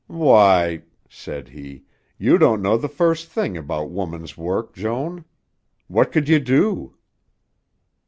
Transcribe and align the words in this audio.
"Why," 0.07 0.81
said 1.11 1.49
he, 1.49 1.83
"you 2.17 2.39
don't 2.39 2.63
know 2.63 2.75
the 2.75 2.89
first 2.89 3.29
thing 3.29 3.55
about 3.55 3.91
woman's 3.91 4.35
work, 4.35 4.73
Joan. 4.73 5.25
What 5.85 6.11
could 6.11 6.27
you 6.27 6.39
do?" 6.39 6.95